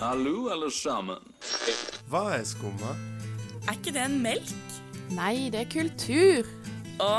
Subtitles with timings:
[0.00, 1.16] Hallo, alle sammen.
[2.08, 2.96] Hva er skumma?
[3.68, 4.52] Er ikke det en melk?
[5.14, 6.48] Nei, det er kultur.
[6.98, 7.10] Å,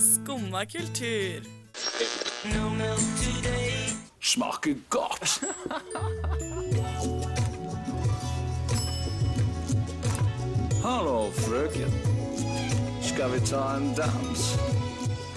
[0.00, 1.46] skumma kultur.
[2.54, 3.94] no milk today.
[4.20, 5.40] Smaker godt.
[10.84, 11.92] Hallo, frøken.
[13.02, 14.79] Skal vi ta en dans?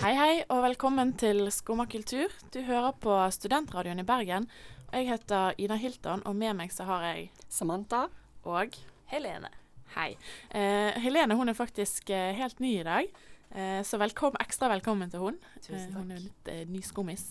[0.04, 2.32] Hei, hei, og velkommen til Skumma kultur.
[2.52, 4.48] Du hører på Studentradioen i Bergen.
[4.90, 8.08] Og jeg heter Ina Hilton, og med meg så har jeg Samantha.
[8.44, 8.76] og
[9.08, 9.48] Helene.
[9.96, 10.18] Hei.
[10.52, 13.08] Eh, Helene hun er faktisk eh, helt ny i dag,
[13.56, 15.38] eh, så velkom, ekstra velkommen til hun.
[15.62, 16.26] Tusen Eh, hun er takk.
[16.26, 17.24] litt eh, ny skummis.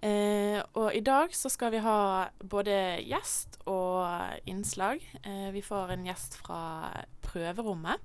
[0.00, 4.06] Eh, og i dag så skal vi ha både gjest og
[4.46, 5.02] innslag.
[5.24, 6.92] Eh, vi får en gjest fra
[7.26, 7.98] prøverommet.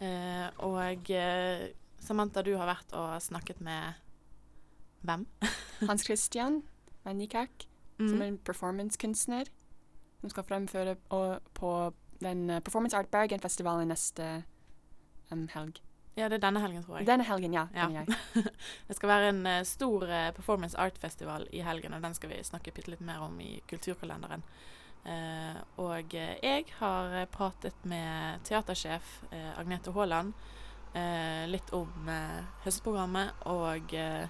[0.00, 1.66] Eh, og eh,
[2.00, 3.94] Samantha, du har vært og snakket med
[5.06, 5.26] hvem?
[5.88, 6.62] Hans Christian
[7.04, 7.66] Vannikak,
[7.98, 8.22] som Mm.
[8.22, 9.48] er en performancekunstner.
[10.20, 14.44] Som skal fremføre på den eh, Performance Art Bergen-festivalen neste
[15.30, 15.80] um, helg.
[16.16, 17.06] Ja, det er denne helgen, tror jeg.
[17.08, 17.66] Denne helgen, ja.
[17.72, 18.04] Ja.
[18.88, 22.42] Det skal være en uh, stor uh, performance art-festival i helgen, og den skal vi
[22.44, 24.42] snakke bitte litt mer om i kulturkalenderen.
[25.06, 29.22] Uh, og jeg har pratet med teatersjef
[29.56, 30.34] Agnete Haaland
[30.94, 34.28] eh, litt om eh, høstprogrammet og eh,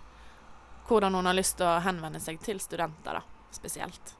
[0.88, 4.14] hvordan hun har lyst til å henvende seg til studenter, da, spesielt.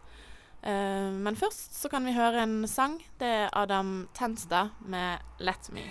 [0.62, 3.00] Eh, men først så kan vi høre en sang.
[3.18, 5.88] Det er Adam Tenstad med 'Let Me'.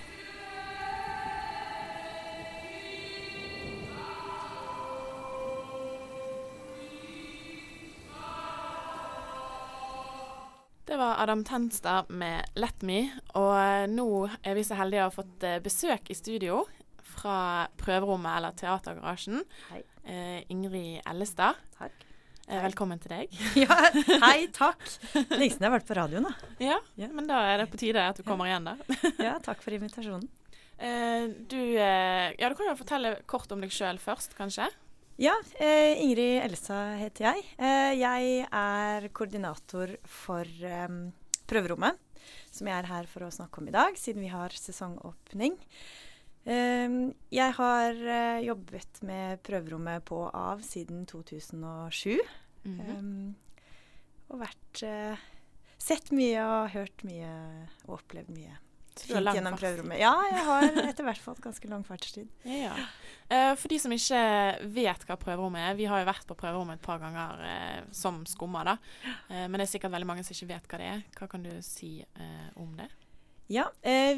[10.99, 13.09] Var Adam Tenstad med 'Let Me'.
[13.39, 14.05] Og eh, nå
[14.43, 16.65] er vi så heldige å ha fått eh, besøk i studio
[17.15, 19.39] fra prøverommet eller Teatergarasjen.
[19.69, 19.81] Hei.
[20.03, 21.55] Eh, Ingrid Ellestad.
[21.77, 21.95] Takk.
[22.49, 23.37] Eh, velkommen til deg.
[23.63, 23.77] Ja,
[24.25, 24.81] hei, takk.
[25.37, 26.51] Lenge siden jeg har vært på radioen, da.
[26.59, 27.07] Ja, Ja.
[27.13, 28.75] men da er det på tide at du kommer igjen, da.
[29.29, 30.27] Ja, takk for invitasjonen.
[30.79, 34.67] Eh, du eh, Ja, du kan jo fortelle kort om deg sjøl først, kanskje?
[35.19, 37.41] Ja, eh, Ingrid Elsa heter jeg.
[37.59, 40.93] Eh, jeg er koordinator for eh,
[41.43, 41.97] prøverommet,
[42.47, 45.57] som jeg er her for å snakke om i dag, siden vi har sesongåpning.
[46.47, 46.95] Eh,
[47.35, 52.15] jeg har eh, jobbet med prøverommet på og av siden 2007.
[52.63, 52.79] Mhm.
[52.95, 53.35] Um,
[54.29, 55.27] og vært eh,
[55.79, 57.29] Sett mye og hørt mye
[57.87, 58.57] og opplevd mye.
[59.05, 59.99] Fint gjennom prøverommet.
[60.01, 62.29] Ja, jeg har etter hvert fått ganske lang fartstid.
[62.47, 62.75] Ja.
[63.29, 64.21] Uh, for de som ikke
[64.73, 68.23] vet hva prøverommet er, vi har jo vært på prøverommet et par ganger uh, som
[68.29, 68.77] skummer, da.
[69.29, 71.03] Uh, men det er sikkert veldig mange som ikke vet hva det er.
[71.19, 71.91] Hva kan du si
[72.57, 72.89] om det?
[73.49, 73.65] Ja,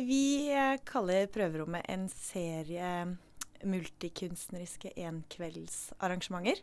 [0.03, 0.51] vi
[0.83, 2.87] kaller prøverommet en serie
[3.63, 6.59] multikunstneriske enkveldsarrangementer.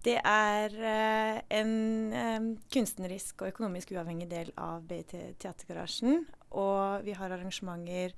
[0.00, 5.12] Det er eh, en kunstnerisk og økonomisk uavhengig del av BIT
[5.42, 6.22] Teatergarasjen.
[6.56, 8.14] Og vi har arrangementer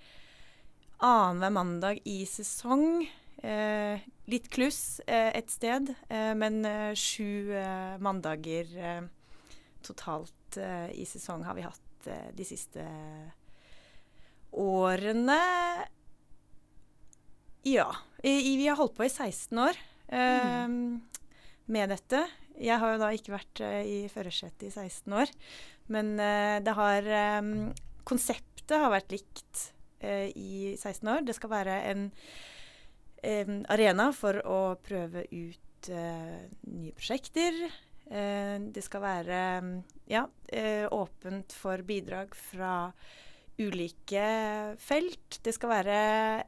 [1.02, 3.02] annenhver mandag i sesong.
[3.42, 3.98] Eh,
[4.30, 8.70] litt kluss eh, et sted, eh, men eh, sju eh, mandager
[9.82, 10.30] totalt
[10.92, 12.06] i sesong har vi hatt
[12.36, 12.82] de siste
[14.52, 15.38] årene.
[17.66, 17.88] Ja.
[18.22, 19.80] I, i, vi har holdt på i 16 år
[20.12, 20.76] eh,
[21.72, 22.22] med dette.
[22.60, 25.32] Jeg har jo da ikke vært eh, i førersetet i 16 år,
[25.92, 27.40] men eh, det har eh,
[28.02, 29.68] Konseptet har vært likt
[30.02, 31.20] i 16 år.
[31.22, 32.00] Det skal være en
[33.70, 37.60] arena for å prøve ut nye prosjekter.
[38.10, 39.38] Det skal være
[40.10, 40.24] ja,
[40.90, 42.90] åpent for bidrag fra
[43.62, 44.26] ulike
[44.82, 45.38] felt.
[45.46, 46.00] Det skal være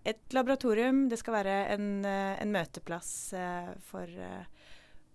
[0.02, 1.04] et laboratorium.
[1.06, 3.14] Det skal være en, en møteplass
[3.86, 4.26] for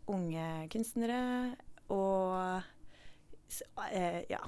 [0.10, 1.20] unge kunstnere
[1.94, 2.62] og
[3.94, 4.42] eh, ja,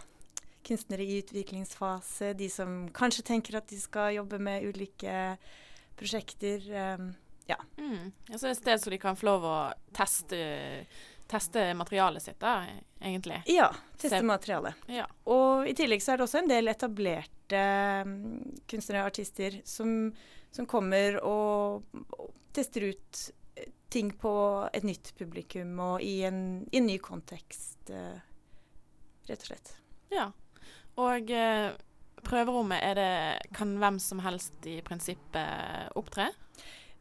[0.67, 2.33] kunstnere i utviklingsfase.
[2.37, 5.37] De som kanskje tenker at de skal jobbe med ulike
[5.99, 6.67] prosjekter.
[6.71, 6.97] eh,
[7.49, 7.57] ja.
[7.77, 8.11] Mm.
[8.29, 9.55] Ja, så det er et sted så de kan få lov å
[9.97, 10.37] teste,
[11.27, 12.61] teste materialet sitt, da,
[13.01, 13.41] egentlig.
[13.51, 14.73] ja, teste Se- materiale.
[14.87, 15.07] Ja.
[15.25, 17.63] Og i tillegg så er det også en del etablerte
[18.07, 20.13] mm, kunstnere og artister som,
[20.53, 21.83] som kommer og,
[22.15, 23.23] og tester ut
[23.91, 24.33] ting på
[24.73, 28.19] et nytt publikum og i en, i en ny kontekst, uh,
[29.29, 29.73] rett og slett.
[30.13, 30.29] ja.
[30.99, 31.71] Og uh,
[32.21, 33.11] prøverommet, er det,
[33.55, 36.29] kan hvem som helst i prinsippet opptre?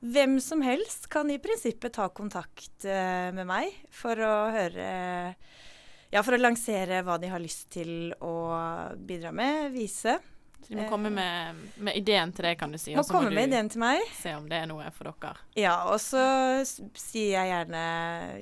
[0.00, 4.86] Hvem som helst kan i prinsippet ta kontakt uh, med meg for å høre
[6.10, 8.34] Ja, for å lansere hva de har lyst til å
[8.98, 10.16] bidra med, vise.
[10.60, 12.94] Så de må Eh, komme med, med ideen til deg, kan du si.
[12.96, 14.02] Må komme må med ideen til meg.
[14.18, 15.34] se om det er noe for dere.
[15.58, 16.22] Ja, og så
[16.66, 17.84] sier jeg gjerne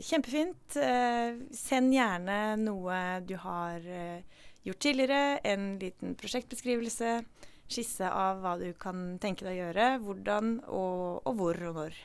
[0.04, 0.76] kjempefint.
[0.76, 5.38] Eh, send gjerne noe du har eh, gjort tidligere.
[5.44, 7.20] En liten prosjektbeskrivelse.
[7.68, 9.88] Skisse av hva du kan tenke deg å gjøre.
[10.04, 11.98] Hvordan og, og hvor og når.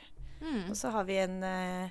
[0.44, 0.64] Mm.
[0.70, 1.88] Og så har vi en, eh,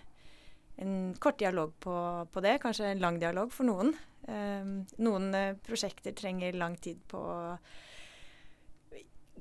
[0.83, 1.95] en kort dialog på,
[2.31, 2.59] på det.
[2.63, 3.95] Kanskje en lang dialog for noen.
[4.27, 4.69] Eh,
[5.03, 7.41] noen eh, prosjekter trenger lang tid på å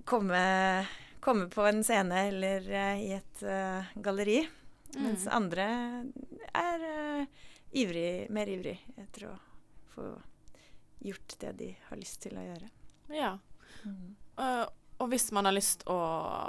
[0.04, 0.42] komme,
[1.20, 4.42] komme på en scene eller eh, i et eh, galleri.
[4.98, 5.32] Mens Mm.
[5.32, 5.64] andre
[6.52, 7.26] er eh,
[7.80, 9.36] ivrig, mer ivrig etter å
[9.94, 10.10] få
[11.02, 12.68] gjort det de har lyst til å gjøre.
[13.16, 13.30] Ja.
[13.86, 14.66] Eh,
[15.00, 15.96] og hvis man har lyst å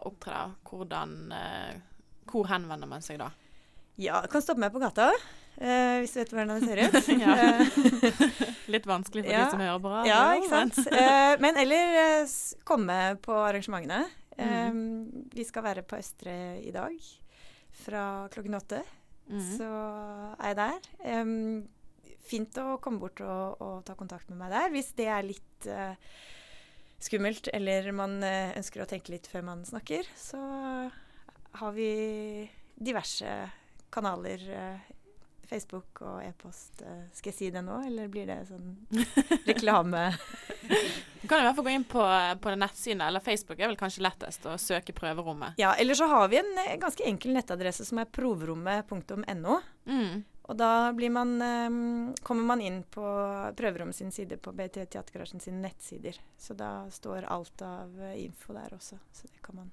[0.06, 1.72] opptre, hvordan uh,
[2.30, 3.32] Hvor henvender man seg da?
[3.98, 5.10] Ja, du kan stoppe meg på gata
[5.58, 7.08] eh, hvis du vet hvordan det ser ut.
[7.24, 7.36] Ja.
[7.38, 7.60] Eh,
[8.74, 9.44] Litt vanskelig for Ja.
[9.46, 10.04] de som hører bra.
[10.08, 10.78] Ja, ikke sant.
[10.86, 12.28] men- Eh, men eller
[12.66, 14.06] komme på arrangementene.
[14.38, 15.30] Mm.
[15.34, 16.34] Vi skal være på Østre
[16.66, 16.96] i dag
[17.84, 18.80] fra klokken åtte.
[19.30, 19.44] Mm.
[19.58, 19.68] Så
[20.40, 20.80] er jeg der.
[21.06, 21.68] Em,
[22.26, 25.68] fint å komme bort og, og ta kontakt med meg der, hvis det er litt
[27.04, 30.08] skummelt, eller man ønsker å tenke litt før man snakker.
[30.18, 30.40] Så
[31.60, 33.30] har vi diverse
[33.94, 34.42] kanaler.
[35.50, 36.81] Facebook og e-post.
[36.81, 38.74] eh, skal jeg si det nå, eller blir det sånn
[39.50, 40.06] reklame?
[41.22, 42.04] Du kan i hvert fall gå inn på,
[42.44, 45.56] på den nettsiden, eller Facebook er vel kanskje lettest, å søke prøverommet.
[45.62, 49.60] Ja, eller så har vi en eh, ganske enkel nettadresse som er proverommet.no.
[49.86, 50.24] Mm.
[50.44, 53.04] Og da blir man, um, kommer man inn på
[53.56, 56.18] prøverommet sin side på BT Teatergarasjen sine nettsider.
[56.38, 59.00] Så da står alt av eh, info der også.
[59.16, 59.72] Så det kan man,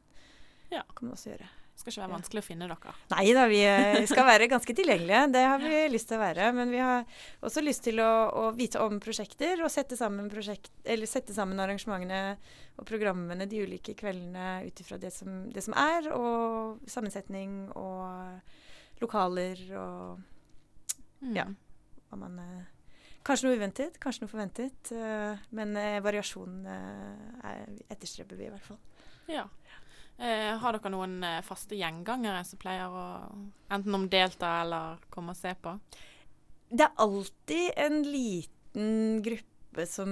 [0.70, 0.84] Ja.
[0.94, 1.49] kan man også gjøre.
[1.81, 2.93] Skal ikke være vanskelig å finne dere.
[3.15, 5.23] Nei da, vi eh, skal være ganske tilgjengelige.
[5.32, 6.49] Det har vi lyst til å være.
[6.56, 7.05] Men vi har
[7.47, 11.61] også lyst til å, å vite om prosjekter og sette sammen, prosjekt, eller sette sammen
[11.65, 12.37] arrangementene
[12.77, 19.00] og programmene de ulike kveldene ut ifra det, som- det som er, og sammensetning og
[19.00, 20.27] lokaler og
[21.21, 21.35] Mm.
[21.37, 21.43] Ja.
[22.09, 22.69] hva man eh,
[23.29, 24.88] Kanskje noe uventet, kanskje noe forventet.
[24.97, 26.62] eh, men variasjon
[27.93, 28.79] etterstreber vi i hvert fall.
[29.29, 29.44] Ja.
[30.20, 33.05] Eh, har dere noen eh, faste gjengangere som pleier å
[33.72, 35.72] enten om delta eller komme og se på?
[36.70, 40.11] Det er alltid en liten gruppe som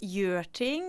[0.00, 0.86] gjør ting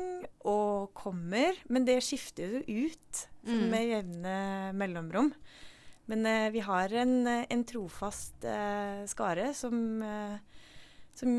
[0.47, 3.69] og kommer, men det skifter jo ut Mm.
[3.71, 4.33] med jevne
[4.75, 5.29] mellomrom.
[6.11, 10.35] Men eh, vi har en, en trofast eh, skare som, eh,
[11.15, 11.31] som,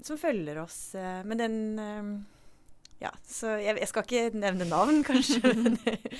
[0.00, 0.94] som følger oss.
[0.96, 1.56] Eh, men den
[3.02, 5.40] Ja, så jeg, jeg skal ikke nevne navn, kanskje.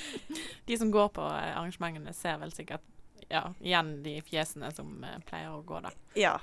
[0.68, 2.82] De som går på eh, arrangementene, ser vel sikkert
[3.30, 5.92] ja, igjen de fjesene som eh, pleier å gå, da.
[6.18, 6.34] ja.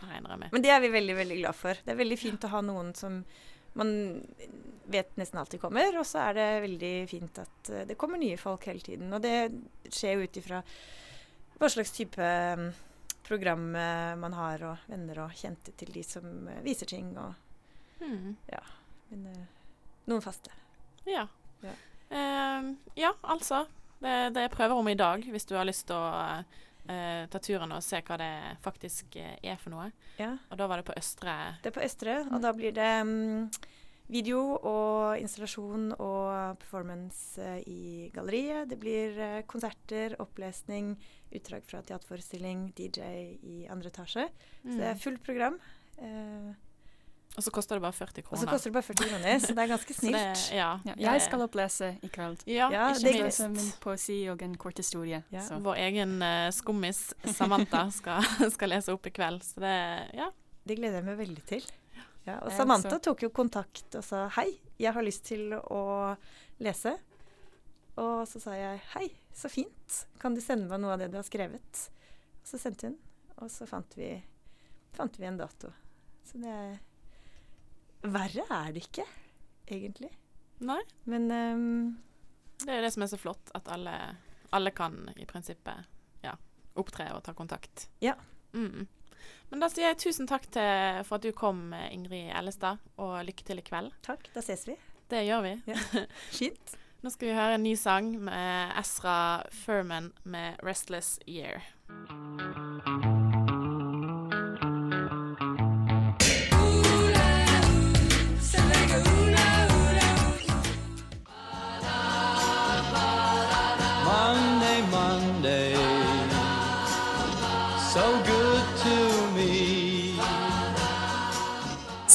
[0.53, 1.81] Men det er vi veldig, veldig glad for.
[1.85, 3.19] Det er veldig fint å ha noen som
[3.77, 3.91] man
[4.89, 8.39] vet nesten alltid kommer, og så er det veldig fint at eh, det kommer nye
[8.41, 9.11] folk hele tiden.
[9.13, 9.35] Og det
[9.91, 10.63] skjer jo ut ifra
[11.59, 12.69] hva slags type mm,
[13.27, 13.67] program
[14.23, 17.35] man har, og venner og kjente til de som viser ting, og
[17.99, 18.35] Mm.
[19.11, 19.45] men, eh,
[20.09, 20.51] noen faste.
[21.07, 21.27] Ja.
[21.63, 21.73] Ja.
[22.11, 23.65] uh, ja, altså.
[23.99, 27.71] Det, det er prøverom i dag, hvis du har lyst til å uh, ta turen
[27.75, 28.31] og se hva det
[28.63, 29.89] faktisk eh, er for noe.
[30.17, 30.31] Ja.
[30.49, 33.49] Og da var det på Østre Det er på Østre, og da blir det um,
[34.09, 38.71] video og installasjon og performance uh, i galleriet.
[38.71, 40.95] Det blir uh, konserter, opplesning,
[41.35, 43.11] utdrag fra teaterforestilling, DJ
[43.43, 44.25] i andre etasje.
[44.63, 45.03] Så det er Mm.
[45.03, 45.59] fullt program.
[45.99, 46.53] Eh,
[47.37, 48.35] Og så koster det bare 40 kroner.
[48.35, 50.41] og så koster det bare 40 kroner, så det er ganske snilt.
[50.51, 52.41] ja, Ja, jeg skal opplese i kveld.
[52.49, 53.39] Ja, Ja, ikke det er minst.
[53.39, 55.21] leser min poesi og en kort historie.
[55.31, 55.43] Ja.
[55.45, 55.59] Så.
[55.63, 59.43] Vår egen uh, skummis Samantha skal, skal lese opp i kveld.
[59.45, 59.75] Så det
[60.17, 60.31] Ja.
[60.67, 61.63] Det gleder jeg meg veldig til.
[62.27, 66.15] Ja, og Samantha tok jo kontakt og sa hei, jeg har lyst til å
[66.59, 66.91] lese.
[67.97, 71.17] Og så sa jeg hei, så fint, kan du sende meg noe av det du
[71.17, 71.85] har skrevet?
[72.43, 72.97] Og så sendte hun,
[73.39, 74.11] og så fant vi,
[74.93, 75.71] fant vi en dato.
[76.29, 76.53] Så det
[78.07, 79.05] Verre er det ikke,
[79.67, 80.11] egentlig.
[80.59, 81.97] Nei, Men um,
[82.65, 83.95] det er det som er så flott, at alle,
[84.55, 85.87] alle kan i prinsippet
[86.23, 86.35] ja,
[86.79, 87.87] opptre og ta kontakt.
[88.03, 88.15] Ja.
[88.51, 88.87] Mm.
[89.49, 93.47] Men da sier jeg tusen takk til, for at du kom, Ingrid Ellestad, og lykke
[93.47, 93.91] til i kveld.
[94.05, 94.77] takk, da ses vi.
[95.09, 95.55] Det gjør vi.
[96.39, 96.77] Fint.
[96.99, 101.63] Nå skal vi høre en ny sang med Ezra Furman med 'Restless Year'.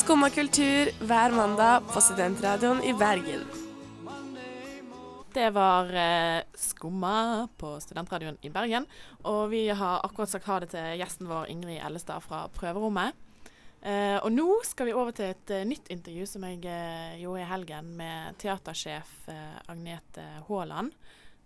[0.05, 3.41] Skumma kultur hver mandag på Studentradioen i Bergen.
[5.33, 8.85] Det var eh, Skumma på Studentradioen i Bergen.
[9.23, 13.17] Og vi har akkurat sagt ha det til gjesten vår Ingrid Ellestad fra prøverommet.
[13.81, 17.41] Eh, og nå skal vi over til et eh, nytt intervju som jeg eh, gjorde
[17.41, 20.93] i helgen med teatersjef eh, Agnete Haaland.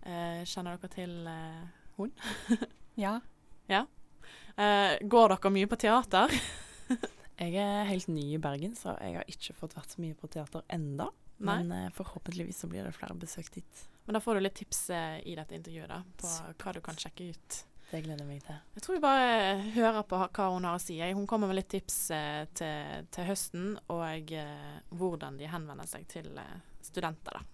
[0.03, 1.15] Eh, kjenner dere til
[1.95, 2.11] hun?
[2.99, 3.21] Ja.
[3.71, 3.85] ja.
[4.99, 6.35] går dere mye på teater?
[7.39, 10.27] Jeg er helt ny i Bergen, så jeg har ikke fått vært så mye på
[10.31, 11.07] teater enda.
[11.39, 11.61] Nei.
[11.61, 13.83] Men eh, forhåpentligvis så blir det flere besøk dit.
[14.03, 16.99] Men da får du litt tips eh, i dette intervjuet da, på hva du kan
[16.99, 17.59] sjekke ut.
[17.89, 18.57] Det gleder jeg meg til.
[18.75, 19.29] Jeg tror vi bare
[19.73, 20.99] hører på hva hun har å si.
[21.01, 26.05] Hun kommer med litt tips eh, til, til høsten, og eh, hvordan de henvender seg
[26.11, 27.39] til eh, studenter.
[27.39, 27.47] Da.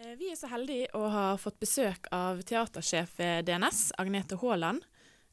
[0.00, 4.86] Eh, vi er så heldige å ha fått besøk av teatersjef ved DNS, Agnete Haaland.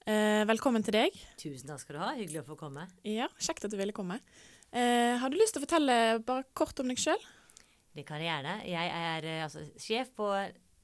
[0.09, 1.17] Eh, velkommen til deg.
[1.37, 2.09] Tusen takk skal du ha.
[2.17, 2.87] Hyggelig å få komme.
[3.05, 4.17] Ja, Kjekt at du ville komme.
[4.73, 7.21] Eh, har du lyst til å fortelle bare kort om deg sjøl?
[7.93, 8.55] Det kan jeg gjerne.
[8.65, 10.31] Jeg er eh, altså, sjef på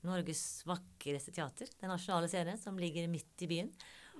[0.06, 3.74] Norges vakreste teater, Den nasjonale scene, som ligger midt i byen.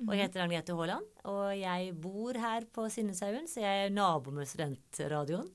[0.08, 1.06] Og jeg heter Agnete Haaland.
[1.30, 5.50] Og jeg bor her på Sinneshaugen, så jeg er nabo med Studentradioen.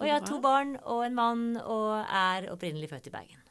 [0.00, 3.43] Og jeg har to barn og en mann, og er opprinnelig født i Bergen.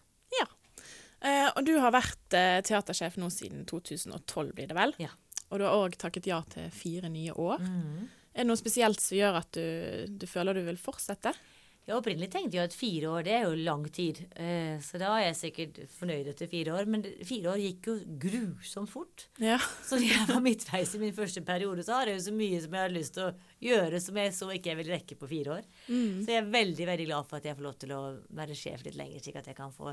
[1.24, 4.96] Eh, og du har vært eh, teatersjef nå siden 2012, blir det vel?
[5.02, 5.14] Ja.
[5.50, 7.64] Og du har òg takket ja til fire nye år.
[7.64, 8.12] Mhm.
[8.34, 9.66] Er det noe spesielt som gjør at du,
[10.10, 11.36] du føler du vil fortsette?
[11.84, 14.22] Ja, opprinnelig tenkte jeg at fire år, det er jo lang tid.
[14.40, 16.88] Eh, så da er jeg sikkert fornøyd etter fire år.
[16.88, 19.26] Men fire år gikk jo grusomt fort.
[19.44, 19.58] Ja.
[19.88, 22.62] Så når jeg var midtveis i min første periode, så har jeg jo så mye
[22.64, 23.34] som jeg har lyst til å
[23.68, 25.68] gjøre som jeg så ikke jeg vil rekke på fire år.
[25.90, 26.24] Mm.
[26.24, 28.02] Så jeg er veldig veldig glad for at jeg får lov til å
[28.40, 29.92] være sjef litt lenger, slik at jeg kan få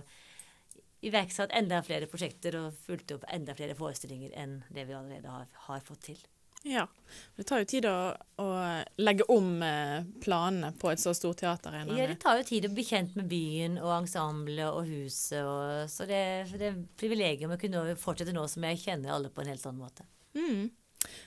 [1.07, 5.47] iverksatt enda flere prosjekter og fulgt opp enda flere forestillinger enn det vi allerede har,
[5.69, 6.21] har fått til.
[6.63, 6.87] ja.
[7.37, 7.95] Det tar jo tid å,
[8.43, 8.49] å
[9.01, 11.79] legge om eh, planene på et så stort teater.
[11.97, 15.89] Ja, det tar jo tid å bli kjent med byen og ensemblet og huset, og,
[15.89, 16.21] så det,
[16.53, 19.67] det er et privilegium å kunne fortsette nå som jeg kjenner alle på en helt
[19.67, 20.07] annen måte.
[20.37, 20.69] Mm.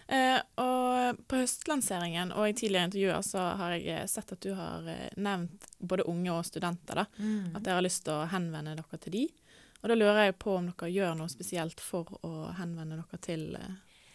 [0.05, 4.51] Eh, og på høstlanseringen og i tidligere intervjuer så har jeg eh, sett at du
[4.53, 7.01] har eh, nevnt både unge og studenter.
[7.01, 7.55] da, Mm.
[7.55, 9.23] At dere har lyst til å henvende dere til de.
[9.83, 13.49] Og da lurer jeg på om dere gjør noe spesielt for å henvende dere til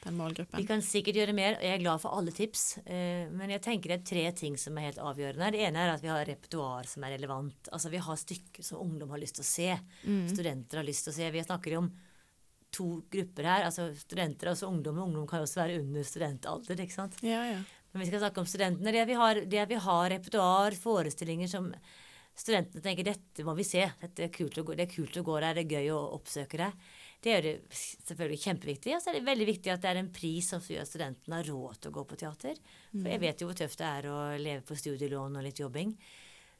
[0.04, 0.56] den målgruppen.
[0.60, 2.64] Vi kan sikkert gjøre mer, og jeg er glad for alle tips.
[2.86, 5.50] Eh, men jeg tenker det er tre ting som er helt avgjørende.
[5.54, 7.70] Det ene er at vi har repertoar som er relevant.
[7.74, 9.72] Altså vi har stykker som ungdom har lyst til å se.
[10.06, 10.22] Mm.
[10.32, 11.30] Studenter har lyst til å se.
[11.34, 11.90] Vi snakker jo om
[12.78, 13.68] to grupper her.
[13.68, 14.98] altså Studenter altså ungdom.
[15.02, 16.84] og Ungdom kan jo også være under studentalder.
[16.84, 17.20] ikke sant?
[17.26, 17.62] Ja, ja.
[17.92, 18.92] Men vi skal snakke om studentene.
[18.92, 21.72] Det vi har, det vi har repertoar, forestillinger som
[22.38, 23.82] studentene tenker dette må vi se.
[24.00, 26.00] Dette er kult å gå, det er kult å gå der, det er gøy å
[26.18, 26.70] oppsøke det.
[27.24, 28.94] Det er det selvfølgelig kjempeviktig.
[28.94, 31.40] Og så er det veldig viktig at det er en pris som gjør at studentene
[31.40, 32.62] har råd til å gå på teater.
[32.94, 35.94] For jeg vet jo hvor tøft det er å leve på studielån og litt jobbing.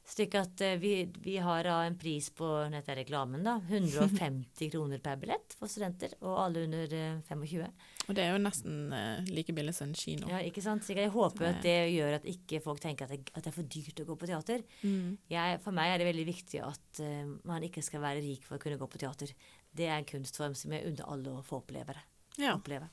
[0.09, 5.19] Slik at eh, vi, vi har en pris på dette reklamen da, 150 kroner per
[5.21, 7.67] billett for studenter, og alle under eh, 25.
[8.09, 10.31] Og det er jo nesten uh, like billig som en kino.
[10.31, 10.81] Ja, ikke sant?
[10.85, 13.55] Så jeg håper at det gjør at ikke folk tenker at det, at det er
[13.55, 14.63] for dyrt å gå på teater.
[14.81, 15.13] Mm.
[15.29, 18.57] Jeg, for meg er det veldig viktig at uh, man ikke skal være rik for
[18.57, 19.35] å kunne gå på teater.
[19.69, 21.95] Det er en kunstform som jeg unner alle å få oppleve.
[22.39, 22.55] Ja.
[22.55, 22.89] oppleve.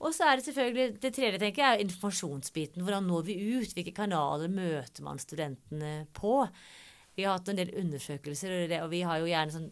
[0.00, 2.84] Og så er det selvfølgelig det tredje tenker jeg, er informasjonsbiten.
[2.86, 3.74] Hvordan når vi ut?
[3.76, 6.46] Hvilke kanaler møter man studentene på?
[7.18, 9.70] Vi har hatt en del undersøkelser, og, det, og vi har jo gjerne sånn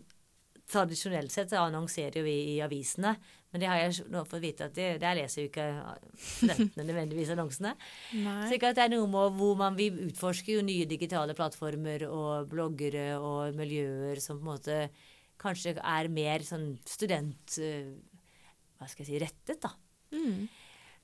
[0.68, 3.14] Tradisjonelt sett annonserer vi i avisene,
[3.48, 5.66] men det har jeg nå fått vite at det, der leser jo ikke
[6.20, 7.72] studentene nødvendigvis annonsene.
[8.50, 13.14] Så det er noe med hvor man, Vi utforsker jo nye digitale plattformer og bloggere
[13.16, 14.78] og miljøer som på en måte
[15.40, 17.58] kanskje er mer sånn student...
[17.62, 17.94] eh,
[18.78, 19.72] Hva skal jeg si rettet, da.
[20.12, 20.48] Mm.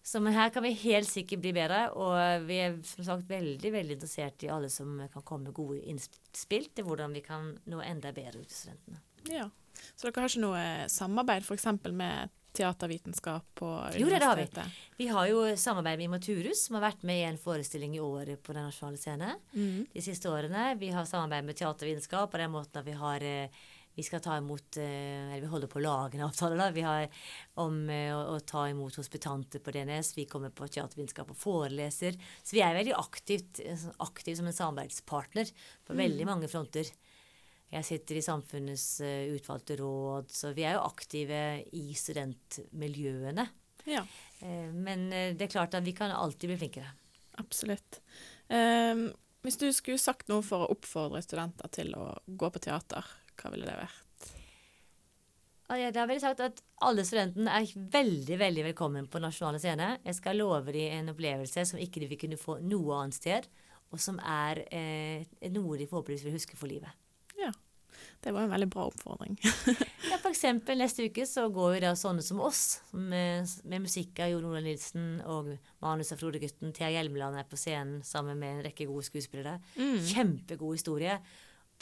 [0.05, 3.71] Så men her kan vi helt sikkert bli bedre, og vi er som sagt veldig
[3.73, 7.81] veldig interessert i alle som kan komme med gode innspill til hvordan vi kan nå
[7.81, 9.01] enda bedre ut til studentene.
[9.33, 9.49] Ja.
[9.95, 11.69] Så dere har ikke noe eh, samarbeid f.eks.
[11.93, 14.01] med teatervitenskap på universitetet?
[14.01, 14.49] Jo, det har vi.
[15.01, 18.43] Vi har jo samarbeid med Imaturus, som har vært med i en forestilling i året
[18.47, 19.87] på Den nasjonale scene Mm.
[19.93, 20.79] de siste årene.
[20.79, 23.49] Vi har samarbeid med teatervitenskap på den måten at vi har eh,
[23.95, 26.71] vi skal ta imot eh, Eller vi holder på å lage en avtale, da.
[26.75, 27.07] Vi har
[27.63, 30.17] om å, å ta imot hospitanter på DNS.
[30.17, 32.19] Vi kommer på teatervitenskap og foreleser.
[32.43, 33.61] Så vi er veldig aktivt,
[34.03, 35.51] aktiv som en samarbeidspartner
[35.87, 36.91] på veldig mange fronter.
[37.75, 41.39] Jeg sitter i Samfunnets eh, utvalgte råd, så vi er jo aktive
[41.75, 43.49] i studentmiljøene.
[43.91, 44.05] Ja,
[44.45, 46.91] Eh, men eh, det er klart at vi kan alltid bli flinkere.
[47.41, 48.01] absolutt.
[48.53, 49.07] Ehm,
[49.43, 53.07] hvis du skulle sagt noe for å oppfordre studenter til å gå på teater,
[53.41, 54.27] hva ville det vært?
[55.71, 59.99] Ja, jeg- har vel sagt at alle studentene er veldig veldig velkommen på Nasjonale Scene.
[60.05, 63.49] Jeg skal love dem en opplevelse som ikke de vil kunne få noe annet sted.
[63.93, 66.91] og som er eh, noe de forhåpentligvis vil huske for livet.
[68.25, 69.37] Det var en veldig bra oppfordring.
[70.05, 74.21] Ja, for eksempel neste uke så går jo da sånne som oss, med, med musikk
[74.23, 75.49] av Jon Olav Nilsen og
[75.83, 76.75] manus av Frode-gutten.
[76.77, 79.57] Thea Hjelmeland er på scenen sammen med en rekke gode skuespillere.
[79.81, 79.97] Mm.
[80.11, 81.17] Kjempegod historie.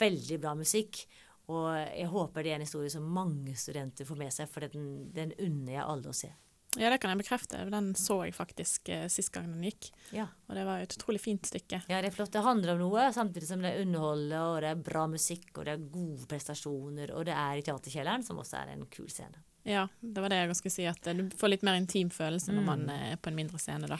[0.01, 1.03] Veldig bra musikk.
[1.51, 4.87] Og jeg håper det er en historie som mange studenter får med seg, for den,
[5.13, 6.31] den unner jeg alle å se.
[6.79, 7.59] Ja, det kan jeg bekrefte.
[7.69, 9.91] Den så jeg faktisk eh, sist gang den gikk.
[10.15, 10.25] Ja.
[10.49, 11.83] Og det var et utrolig fint stykke.
[11.91, 12.31] Ja, det er flott.
[12.33, 15.65] Det handler om noe, samtidig som det er underholdet, og det er bra musikk, og
[15.67, 19.43] det er gode prestasjoner, og det er i Teaterkjelleren, som også er en kul scene.
[19.69, 22.51] Ja, det var det jeg skulle si, at eh, du får litt mer intim følelse
[22.51, 22.71] når Mm.
[22.73, 23.97] man er på en mindre scene, da.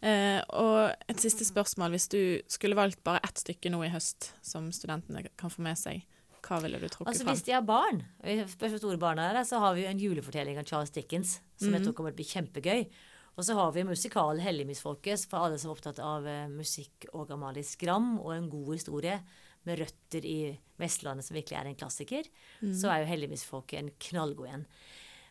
[0.00, 1.90] Eh, og et siste spørsmål.
[1.96, 5.76] Hvis du skulle valgt bare ett stykke nå i høst som studentene kan få med
[5.76, 6.04] seg,
[6.48, 7.34] hva ville du trukket Altså fram?
[7.34, 8.02] Hvis de har barn,
[8.48, 11.72] spørs hvor store barna er, så har vi jo en julefortelling av Charles Dickens som
[11.72, 11.84] jeg Mhm.
[11.86, 12.90] tror kommer til å bli kjempegøy.
[13.38, 17.30] Og så har vi musikal Helligmisfolket for alle som er opptatt av eh, musikk og
[17.30, 19.20] Amalie Skram og en god historie
[19.64, 22.24] med røtter i Vestlandet som virkelig er en klassiker.
[22.62, 22.74] Mhm.
[22.74, 24.66] Så er jo Helligmisfolket en knallgod en.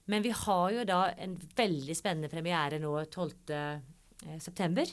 [0.08, 3.34] Men vi har jo da en veldig spennende premiere nå 12.
[3.50, 4.86] eh, september.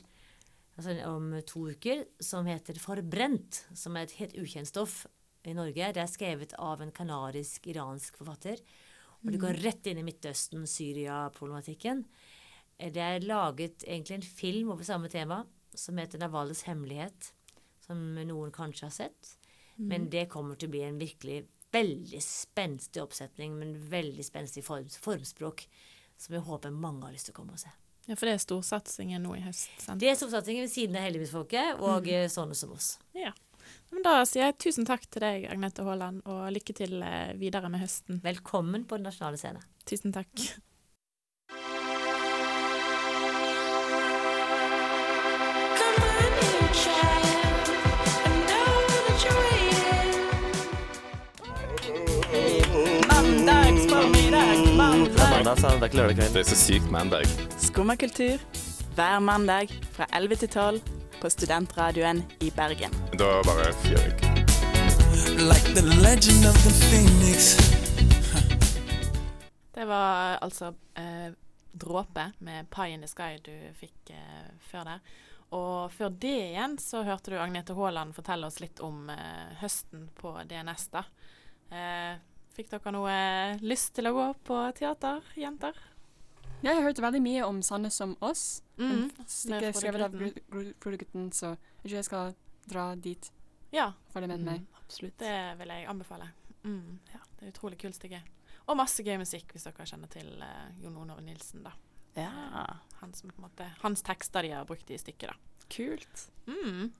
[0.76, 3.62] Altså om to uker, som heter Forbrent.
[3.78, 5.06] Som er et helt ukjent stoff
[5.46, 5.92] i Norge.
[5.94, 8.60] Det er skrevet av en kanarisk-iransk forfatter.
[9.24, 12.04] Og det går rett inn i Midtøsten, Syria-problematikken.
[12.78, 17.32] Eh, Det er laget egentlig en film over samme tema, som heter 'Navales hemmelighet',
[17.80, 19.36] som noen kanskje har sett.
[19.76, 24.86] Men det kommer til å bli en virkelig veldig spenstig oppsetning, men veldig spenstig form,
[24.88, 25.66] formspråk,
[26.16, 27.72] som jeg håper mange har lyst til å komme og se.
[28.06, 29.70] Ja, for det er storsatsingen nå i høst.
[29.80, 30.00] Sant?
[30.02, 32.28] Det er storsatsingen ved siden av Heldigvisfolket og mm.
[32.28, 32.98] sånne som oss.
[33.16, 33.32] Ja.
[33.94, 37.70] Men da sier jeg tusen takk til deg, Agnete Haaland, og lykke til eh, videre
[37.70, 38.18] med høsten.
[38.24, 39.62] Velkommen på Den nasjonale scene.
[39.86, 40.34] Tusen takk.
[55.94, 56.16] Kveld.
[56.16, 57.28] Det er så sykt mandag.
[57.60, 58.42] Skummakultur
[58.96, 62.92] hver mandag fra 11 til 12 på Studentradioen i Bergen.
[63.18, 64.42] Da bare fyrer jeg.
[65.40, 67.56] Like the legend of the phoenix.
[69.72, 71.32] Det var altså eh,
[71.72, 75.00] Dråpe med 'Pie in the Sky' du fikk eh, før der.
[75.48, 80.10] Og før det igjen så hørte du Agnete Haaland fortelle oss litt om eh, høsten
[80.20, 80.88] på DNS.
[80.92, 81.06] da.
[81.72, 82.20] Eh,
[82.52, 85.72] fikk dere noe eh, lyst til å gå på teater, jenter?
[86.64, 88.62] Ja, jeg har hørt veldig mye om Sanne som oss.
[88.80, 90.14] Mm, ikke skrevet av
[90.80, 92.32] Frode så jeg tror jeg skal
[92.64, 93.28] dra dit.
[93.74, 93.90] Ja.
[94.14, 94.64] Det med meg.
[94.80, 95.18] Absolutt.
[95.20, 96.30] Det vil jeg anbefale.
[96.64, 98.22] Mm, ja, det er utrolig kult stykke.
[98.64, 101.74] Og masse gøy musikk, hvis dere kjenner til uh, Jon Olav Nilsen, da.
[102.16, 102.64] Ja.
[103.02, 105.64] Han som, på en måte, hans tekster de har brukt i stykket, da.
[105.68, 106.28] Kult.
[106.48, 106.94] Mm.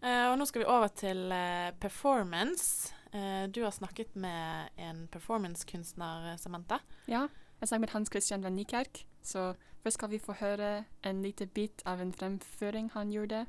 [0.00, 2.96] Uh, og nå skal vi over til uh, performance.
[3.16, 6.78] Eh, du har snakket med en performancekunstner, eh, Samantha.
[7.06, 7.28] Ja,
[7.60, 11.48] jeg snakker med Hans Christian van Niekerk, så først skal vi få høre en liten
[11.54, 13.46] bit av en fremføring han gjorde.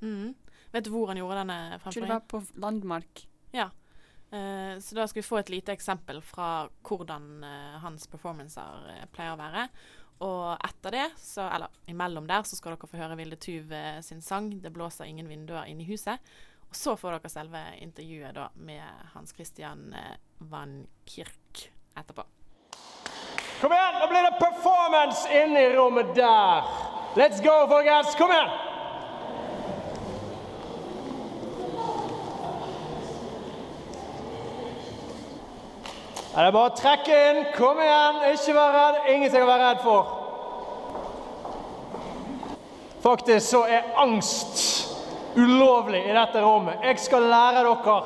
[0.00, 0.32] Mm.
[0.72, 3.24] Vet du hvor han gjorde denne Jeg tror det var på Landmark.
[3.52, 3.68] Ja.
[4.30, 9.06] Uh, så da skal vi få et lite eksempel fra hvordan uh, hans performancer uh,
[9.12, 9.66] pleier å være.
[10.24, 13.72] Og etter det, så, eller imellom der, så skal dere få høre Vilde Tuv
[14.04, 16.20] sin sang 'Det blåser ingen vinduer inn i huset'.
[16.68, 19.88] Og så får dere selve intervjuet da med Hans Christian
[20.38, 22.28] Van Kirk etterpå.
[23.60, 26.62] Kom igjen, nå blir det performance inne i rommet der.
[27.14, 28.14] Let's go, folkens.
[28.16, 28.48] Kom igjen!
[36.30, 37.42] Det er bare å trekke inn.
[37.58, 39.00] Kom igjen, ikke vær redd.
[39.12, 40.16] Ingenting å være redd for.
[43.04, 44.64] Faktisk så er angst
[45.36, 46.80] ulovlig i dette rommet.
[46.86, 47.98] Jeg skal lære dere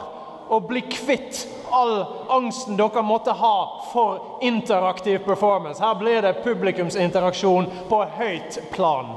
[0.51, 1.95] å bli kvitt all
[2.29, 3.55] angsten dere måtte ha
[3.93, 5.83] for interaktiv performance.
[5.83, 9.17] Her blir det publikumsinteraksjon på høyt plan.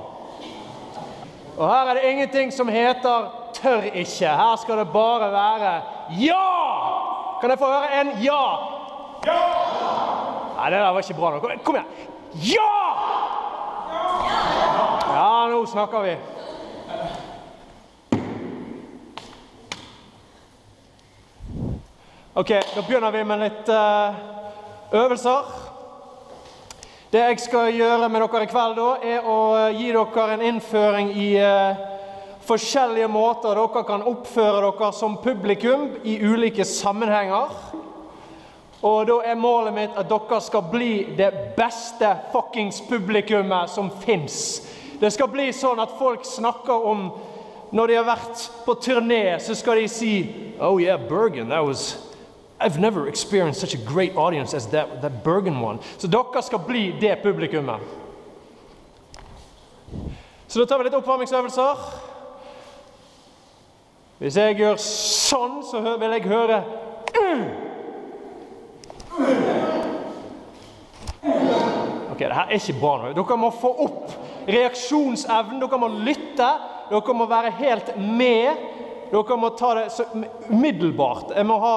[1.58, 4.36] Og her er det ingenting som heter 'tør ikke'.
[4.38, 7.42] Her skal det bare være 'ja'!
[7.42, 8.58] Kan jeg få høre en 'ja'?
[9.26, 9.42] Ja!
[10.58, 11.64] Nei, det der var ikke bra nok.
[11.64, 11.88] Kom- igjen.
[12.34, 12.78] Ja!
[15.14, 16.16] Ja, nå snakker vi.
[22.38, 24.18] Ok, da begynner vi med litt eh,
[24.94, 25.48] øvelser.
[27.10, 30.44] Det jeg skal gjøre med dere i kveld, da, er å eh, gi dere en
[30.46, 31.80] innføring i eh,
[32.46, 37.58] forskjellige måter dere kan oppføre dere som publikum i ulike sammenhenger.
[38.86, 44.60] Og da er målet mitt at dere skal bli det beste fuckings publikummet som fins.
[45.02, 47.08] Det skal bli sånn at folk snakker om
[47.74, 50.20] når de har vært på turné, så skal de si
[50.62, 52.07] Oh yeah, Bergen, that was
[52.60, 55.80] I've never experienced such a great audience as that, that Bergen one.
[55.98, 57.82] Så dere skal bli det publikummet.
[60.48, 61.84] Så da tar vi litt oppvarmingsøvelser.
[64.18, 66.64] Hvis jeg gjør sånn, så vil jeg høre
[72.12, 73.12] Ok, det her er ikke bra nå.
[73.14, 74.16] Dere må få opp
[74.50, 75.60] reaksjonsevnen.
[75.62, 76.50] Dere må lytte.
[76.90, 78.64] Dere må være helt med.
[79.12, 80.08] Dere må ta det så
[80.50, 81.36] umiddelbart.
[81.38, 81.76] Jeg må ha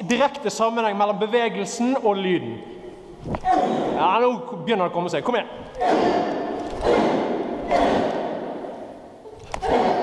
[0.00, 2.58] direkte sammenheng mellom bevegelsen og lyden.
[3.98, 4.32] Ja, nå
[4.62, 5.24] begynner det å komme seg.
[5.26, 5.50] Kom igjen.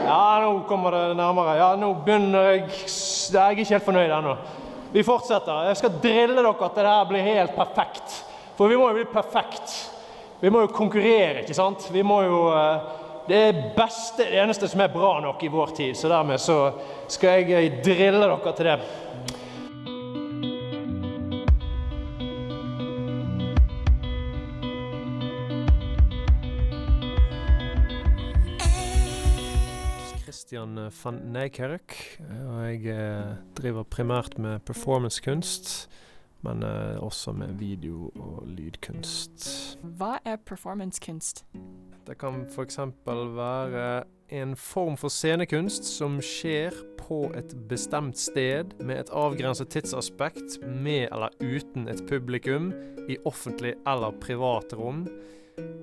[0.06, 1.56] Ja, nå kommer det nærmere.
[1.58, 4.36] Ja, nå begynner jeg Jeg er ikke helt fornøyd ennå.
[4.94, 5.66] Vi fortsetter.
[5.70, 8.20] Jeg skal drille dere til det her blir helt perfekt.
[8.56, 9.74] For vi må jo bli perfekt.
[10.40, 11.88] Vi må jo konkurrere, ikke sant?
[11.92, 15.98] Vi må jo eh, Det beste, det eneste som er bra nok i vår tid.
[15.98, 16.60] Så dermed så
[17.10, 18.78] skal jeg eh, drille dere til det.
[30.76, 35.90] Christian van Nijkerk, og jeg eh, driver primært med performancekunst,
[36.44, 39.78] men eh, også med video- og lydkunst.
[39.82, 41.46] Hva er performancekunst?
[42.06, 42.80] Det kan f.eks.
[43.06, 50.60] være en form for scenekunst som skjer på et bestemt sted med et avgrenset tidsaspekt,
[50.66, 52.74] med eller uten et publikum,
[53.08, 55.06] i offentlig eller privat rom.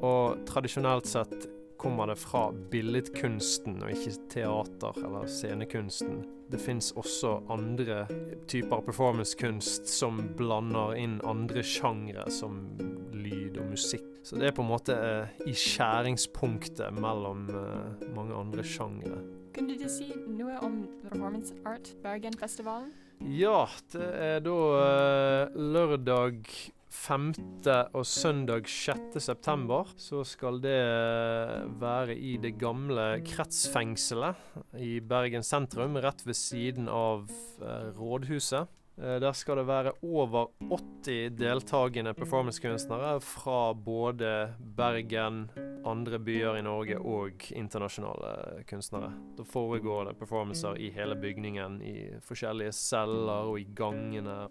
[0.02, 1.48] Og tradisjonelt sett
[1.82, 6.22] kommer det fra billedkunsten og ikke teater eller scenekunsten.
[6.52, 8.04] Det fins også andre
[8.50, 12.60] typer performancekunst som blander inn andre sjangre, som
[13.16, 14.06] lyd og musikk.
[14.22, 19.18] Så det er på en måte eh, i skjæringspunktet mellom eh, mange andre sjangre.
[19.52, 22.92] Kunne du si noe om Performance Art Bergen-festivalen?
[23.26, 26.46] Ja, det er da eh, lørdag
[26.92, 27.32] 5.
[27.94, 29.16] og søndag 6.
[29.20, 29.88] september.
[29.96, 36.88] Så skal det eh, være i det gamle kretsfengselet i Bergen sentrum, rett ved siden
[36.92, 37.26] av
[37.62, 38.68] eh, rådhuset.
[39.00, 45.46] Eh, Der skal det være over 80 deltakende performancekunstnere fra både Bergen,
[45.84, 49.10] andre byer i Norge og internasjonale kunstnere.
[49.38, 54.42] Da foregår det performancer i hele bygningen, i forskjellige celler og i gangene.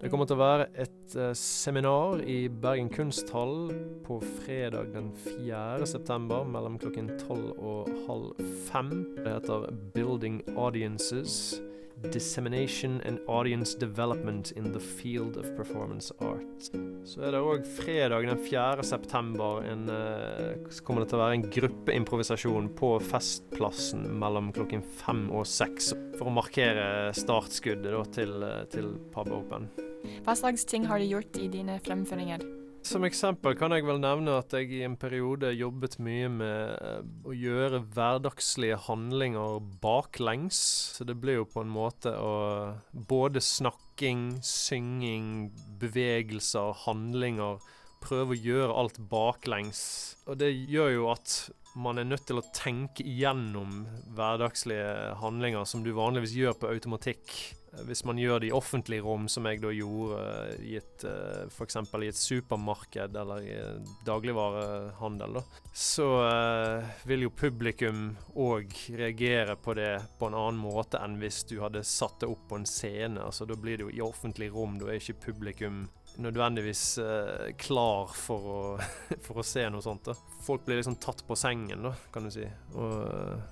[0.00, 3.70] Det kommer til å være et eh, seminar i Bergen kunsthall
[4.04, 5.86] på fredag den 4.
[5.88, 8.90] september mellom klokken 12 og halv fem.
[9.20, 11.54] Det heter Building Audiences.
[12.12, 16.70] Dissemination and Audience Development in the Field of Performance Art.
[17.04, 18.84] Så er det òg fredag den 4.
[18.84, 25.26] september en, uh, kommer det til å være en gruppeimprovisasjon på Festplassen mellom klokken fem
[25.30, 29.68] og seks for å markere startskuddet da, til, eh, til Pub Open.
[30.24, 32.63] Hva slags ting har du gjort i dine fremføringer?
[32.84, 36.98] Som eksempel kan jeg vel nevne at jeg i en periode jobbet mye med eh,
[37.24, 40.58] å gjøre hverdagslige handlinger baklengs.
[40.98, 42.34] Så det ble jo på en måte å
[43.08, 45.48] både snakking, synging,
[45.80, 47.62] bevegelser, handlinger
[48.04, 49.80] Prøve å gjøre alt baklengs.
[50.28, 51.34] Og det gjør jo at
[51.80, 57.32] man er nødt til å tenke igjennom hverdagslige handlinger som du vanligvis gjør på automatikk.
[57.82, 61.44] Hvis man gjør det i offentlige rom, som jeg da gjorde eh, i et eh,
[61.50, 61.76] f.eks.
[61.80, 63.56] i et supermarked eller i
[64.06, 65.42] dagligvarehandel, da,
[65.74, 71.42] så eh, vil jo publikum òg reagere på det på en annen måte enn hvis
[71.50, 73.22] du hadde satt det opp på en scene.
[73.24, 75.84] Altså Da blir det jo i offentlig rom, da er ikke publikum
[76.16, 78.60] nødvendigvis eh, klar for å,
[79.26, 80.04] for å se noe sånt.
[80.08, 80.14] da.
[80.44, 82.44] Folk blir liksom tatt på sengen, da, kan du si.
[82.74, 82.94] Og,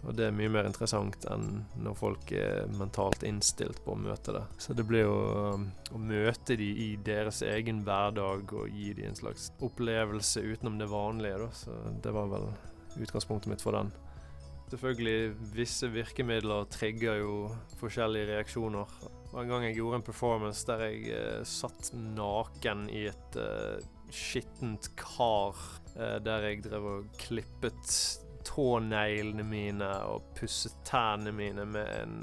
[0.03, 4.37] og det er mye mer interessant enn når folk er mentalt innstilt på å møte
[4.37, 4.45] det.
[4.63, 5.17] Så det blir jo
[5.57, 10.79] um, å møte de i deres egen hverdag og gi de en slags opplevelse utenom
[10.81, 11.51] det vanlige, da.
[11.57, 12.49] Så det var vel
[13.03, 13.93] utgangspunktet mitt for den.
[14.73, 17.35] Selvfølgelig, visse virkemidler trigger jo
[17.81, 18.95] forskjellige reaksjoner.
[19.33, 23.39] Det var en gang jeg gjorde en performance der jeg uh, satt naken i et
[23.41, 23.81] uh,
[24.13, 25.57] skittent kar,
[25.93, 27.97] Uh, der jeg drev og klippet
[28.49, 32.15] tåneglene mine og pusset tærne mine med en,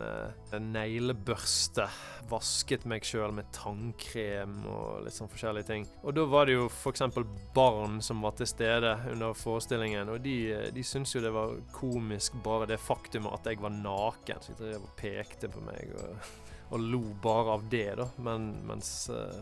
[0.57, 1.85] en neglebørste.
[2.31, 5.85] Vasket meg sjøl med tannkrem og litt sånn forskjellige ting.
[6.01, 7.05] Og da var det jo f.eks.
[7.53, 10.35] barn som var til stede under forestillingen, og de,
[10.73, 14.41] de syntes jo det var komisk bare det faktum at jeg var naken.
[14.41, 16.17] Så de drev og pekte på meg og,
[16.69, 18.05] og lo bare av det, da.
[18.25, 19.39] Men, mens eh,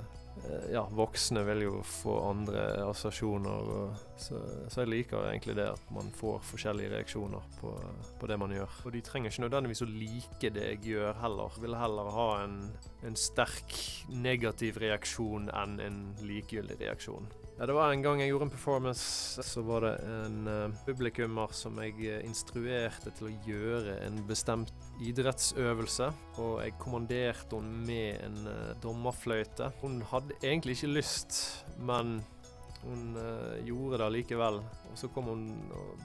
[0.48, 3.72] eh, ja, voksne vil jo få andre assosiasjoner.
[4.18, 4.40] Så,
[4.72, 7.74] så jeg liker egentlig det at man får forskjellige reaksjoner på,
[8.20, 8.80] på det man gjør.
[8.86, 11.60] Og de trenger ikke nødvendigvis å like det jeg gjør heller.
[11.64, 12.62] Vil heller ha en,
[13.08, 13.76] en sterk
[14.14, 17.28] negativ reaksjon enn en likegyldig reaksjon.
[17.60, 21.50] Ja, det var en gang jeg gjorde en performance, så var det en uh, publikummer
[21.58, 24.70] som jeg uh, instruerte til å gjøre en bestemt
[25.02, 26.12] idrettsøvelse.
[26.44, 29.72] Og jeg kommanderte henne med en uh, dommerfløyte.
[29.82, 31.40] Hun hadde egentlig ikke lyst,
[31.82, 32.20] men
[32.84, 33.18] hun
[33.66, 34.62] gjorde det likevel.
[34.98, 35.42] Og så kom hun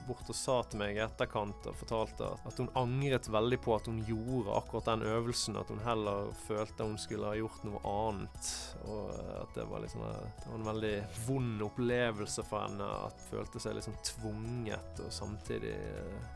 [0.05, 3.87] bort og sa til meg i etterkant og fortalte at hun angret veldig på at
[3.89, 5.57] hun gjorde akkurat den øvelsen.
[5.57, 8.51] At hun heller følte hun skulle ha gjort noe annet.
[8.85, 10.93] Og at det var, liksom, det var en veldig
[11.25, 12.91] vond opplevelse for henne.
[13.09, 15.73] At hun følte seg liksom tvunget, og samtidig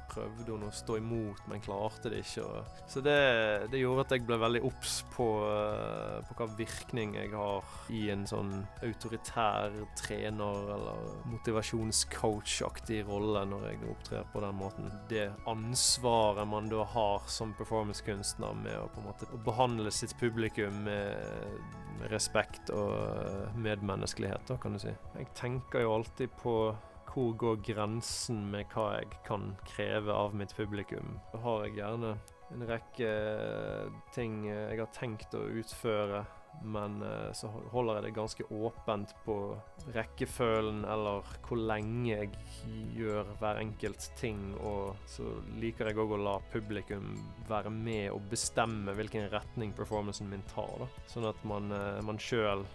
[0.09, 2.47] prøvde hun å stå imot, men klarte det ikke.
[2.89, 3.19] Så det,
[3.69, 5.29] det, gjorde at jeg ble veldig obs på,
[6.25, 11.13] på hva virkning jeg har i en sånn autoritær trener- eller
[12.47, 14.91] motivasjonscoach-aktig rolle når jeg opptrer på den måten.
[15.09, 20.83] Det ansvaret man da har som performancekunstner med å på en måte behandle sitt publikum
[20.83, 21.17] med,
[22.11, 24.93] respekt og medmenneskelighet, da, kan du si.
[25.17, 26.75] Jeg tenker jo alltid på
[27.07, 31.17] hvor går grensen med hva jeg kan kreve av mitt publikum.
[31.31, 32.11] Da har jeg gjerne
[32.53, 33.09] en rekke
[34.13, 36.21] ting jeg har tenkt å utføre
[36.63, 39.37] men uh, så holder jeg det ganske åpent på
[39.95, 42.31] rekkefølgen eller hvor lenge jeg
[42.97, 44.41] gjør hver enkelt ting.
[44.59, 45.27] Og så
[45.61, 47.13] liker jeg òg å la publikum
[47.49, 50.87] være med og bestemme hvilken retning performancen min tar.
[51.11, 52.65] Sånn at man, uh, man sjøl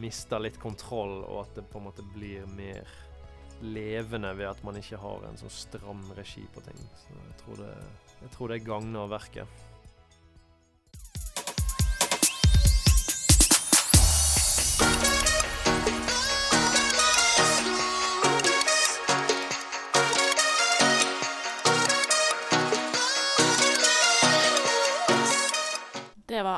[0.00, 2.88] mister litt kontroll, og at det på en måte blir mer
[3.64, 6.80] levende ved at man ikke har en sånn stram regi på ting.
[6.98, 7.70] Så jeg tror det,
[8.24, 9.62] jeg tror det gagner verket.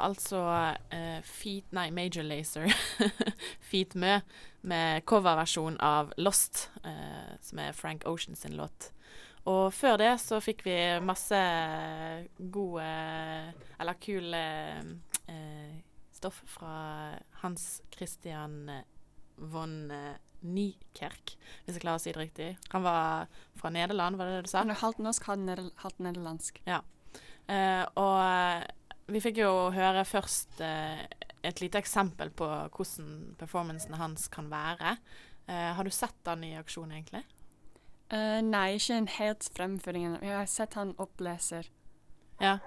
[0.07, 0.41] Altså
[0.93, 2.71] uh, Feet Nei, Major Lazer.
[3.69, 4.19] Feet Mø
[4.67, 8.91] med coverversjon av Lost, uh, som er Frank Ocean sin låt.
[9.47, 10.75] Og før det så fikk vi
[11.07, 11.39] masse
[12.51, 12.87] gode
[13.79, 14.41] Eller kule
[15.31, 15.77] uh,
[16.17, 17.15] stoff fra
[17.45, 18.65] Hans Christian
[19.37, 19.77] von
[20.47, 22.49] Nykerk, hvis jeg klarer å si det riktig.
[22.73, 24.63] Han var fra Nederland, var det det du sa?
[24.63, 26.61] Han er halvt norsk, halvt nederlandsk.
[26.69, 26.81] Ja.
[28.01, 28.67] og
[29.13, 31.05] vi fikk jo høre først eh,
[31.47, 34.97] et lite eksempel på hvordan performancen hans kan være.
[35.47, 37.23] Eh, har du sett han i aksjon, egentlig?
[38.07, 40.19] Uh, nei, ikke en helt fremføring.
[40.23, 41.71] Jeg har sett han oppleser.
[42.43, 42.59] Ja.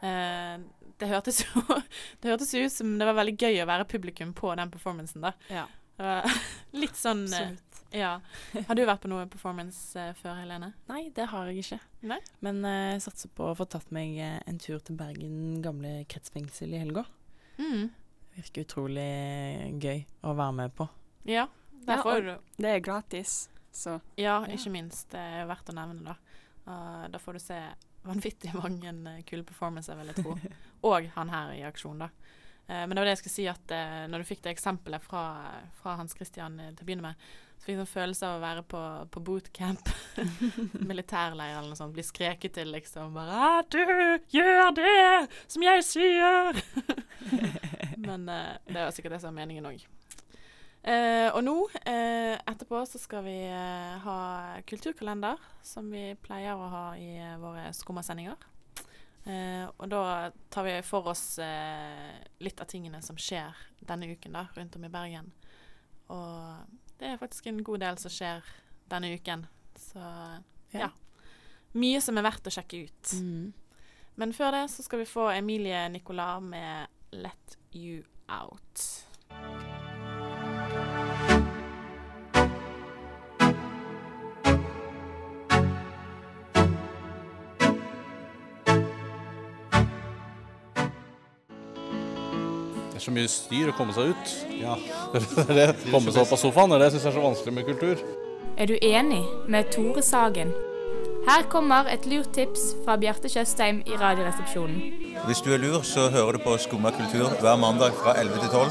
[0.00, 0.60] Eh,
[1.00, 1.60] det hørtes jo
[2.20, 5.34] Det hørtes ut som det var veldig gøy å være publikum på den performancen, da.
[5.52, 5.66] Ja.
[6.82, 7.70] litt sånn Absolutt.
[7.90, 8.20] Ja.
[8.68, 10.70] Har du vært på noe performance uh, før, Helene?
[10.90, 11.80] Nei, det har jeg ikke.
[12.06, 12.20] Nei?
[12.44, 16.04] Men uh, jeg satser på å få tatt meg uh, en tur til Bergen gamle
[16.10, 17.04] kretsfengsel i helga.
[17.58, 17.90] Mm.
[18.36, 19.10] Virker utrolig
[19.82, 20.86] gøy å være med på.
[21.28, 21.48] Ja,
[21.86, 23.42] derfor ja, Det er gratis,
[23.74, 25.10] så Ja, ikke minst.
[25.10, 26.70] Det er verdt å nevne, da.
[27.10, 27.58] da får du se
[28.06, 30.38] vanvittig mange kule performances, vil jeg tro.
[30.88, 32.08] Og han her i aksjon, da.
[32.70, 33.72] Men det var det jeg skulle si, at
[34.10, 35.22] når du fikk det eksempelet fra,
[35.80, 38.62] fra Hans Christian til å begynne med, så fikk jeg en følelse av å være
[38.70, 39.90] på, på bootcamp,
[40.90, 41.92] militærleir eller noe sånt.
[41.96, 43.12] Bli skreket til, liksom.
[43.16, 43.82] Bare 'Du,
[44.32, 46.62] gjør det som jeg sier!'
[48.08, 49.82] Men det var sikkert det som var meningen òg.
[50.80, 53.36] Uh, og nå, uh, etterpå, så skal vi
[54.04, 54.20] ha
[54.64, 57.10] kulturkalender, som vi pleier å ha i
[57.42, 58.38] våre skummasendinger.
[59.24, 61.38] Og da tar vi for oss
[62.40, 65.28] litt av tingene som skjer denne uken da, rundt om i Bergen.
[66.10, 68.44] Og det er faktisk en god del som skjer
[68.90, 69.46] denne uken.
[69.78, 70.00] Så
[70.72, 70.88] ja.
[70.88, 70.90] ja.
[71.72, 73.12] Mye som er verdt å sjekke ut.
[73.20, 73.52] Mm.
[74.20, 79.69] Men før det så skal vi få Emilie Nicolas med 'Let You Out'.
[93.00, 94.26] Er så mye styr å komme seg ut.
[94.60, 94.74] Ja.
[95.56, 96.72] det, komme seg opp av sofaen.
[96.76, 97.96] Det syns jeg er så vanskelig med kultur.
[98.60, 100.52] Er du enig med Tore Sagen?
[101.24, 104.78] Her kommer et lurt tips fra Bjarte Tjøstheim i Radioresepsjonen.
[105.28, 108.50] Hvis du er lur, så hører du på Skumma kultur hver mandag fra 11 til
[108.56, 108.70] 12.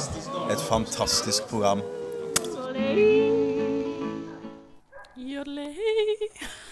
[0.53, 1.81] Et fantastisk program.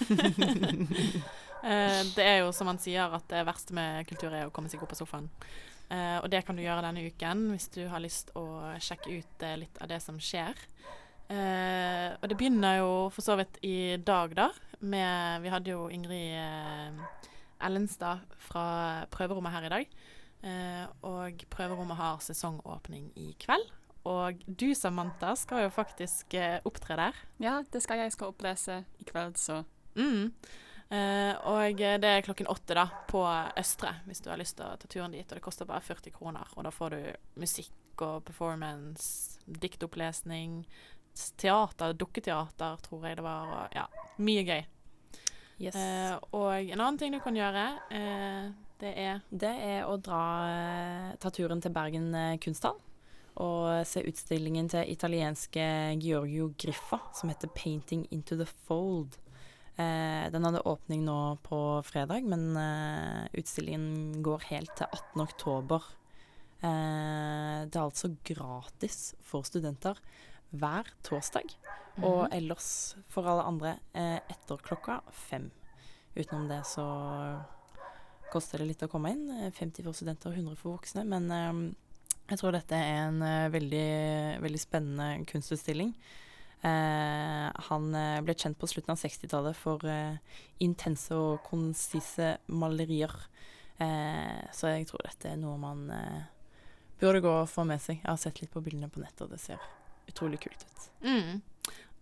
[2.18, 4.84] det er jo som han sier, at det verste med kultur er å komme seg
[4.84, 5.28] opp av sofaen.
[5.90, 8.44] Eh, og det kan du gjøre denne uken hvis du har lyst å
[8.84, 10.58] sjekke ut eh, litt av det som skjer.
[11.32, 14.50] Eh, og det begynner jo for så vidt i dag, da.
[14.80, 17.00] Med, vi hadde jo Ingrid
[17.64, 19.98] Ellenstad fra prøverommet her i dag.
[20.48, 23.72] Eh, og prøverommet har sesongåpning i kveld.
[24.08, 26.36] Og du, Samantha, skal jo faktisk
[26.68, 27.18] opptre der.
[27.44, 29.64] Ja, det skal jeg skal opplese i kveld, så
[29.98, 30.34] Mm.
[30.90, 33.24] Eh, og det er klokken åtte da, på
[33.60, 35.28] Østre, hvis du har lyst til å ta turen dit.
[35.28, 36.54] Og det koster bare 40 kroner.
[36.56, 37.02] Og da får du
[37.44, 40.62] musikk og performance, diktopplesning,
[41.38, 43.54] teater, dukketeater, tror jeg det var.
[43.54, 43.88] Og ja,
[44.24, 44.64] mye gøy.
[45.58, 45.76] Yes.
[45.76, 50.24] Eh, og en annen ting du kan gjøre, eh, det er Det er å dra,
[50.46, 52.78] eh, ta turen til Bergen eh, kunsthall
[53.38, 59.18] og se utstillingen til italienske Giorgio Griffa som heter 'Painting into the Fold'.
[59.78, 65.22] Eh, den hadde åpning nå på fredag, men eh, utstillingen går helt til 18.
[65.22, 65.84] oktober.
[66.66, 70.00] Eh, det er altså gratis for studenter
[70.58, 71.54] hver torsdag,
[72.02, 72.34] og Mhm.
[72.34, 75.52] ellers for alle andre eh, etter klokka fem.
[76.16, 76.88] Utenom det så
[78.32, 79.30] koster det litt å komme inn.
[79.30, 81.06] eh, 50 for studenter og 100 for voksne.
[81.06, 81.76] Men eh,
[82.30, 85.94] jeg tror dette er en eh, veldig, veldig spennende kunstutstilling.
[86.66, 90.18] Eh, han eh, ble kjent på slutten av 60-tallet for eh,
[90.66, 93.14] intense og konsise malerier.
[93.78, 95.86] Eh, så jeg tror dette er noe man
[96.98, 98.00] burde gå og få med seg.
[98.02, 99.62] Jeg har sett litt på bildene på nettet, og det ser
[100.10, 100.90] utrolig kult ut.
[101.06, 101.38] mm.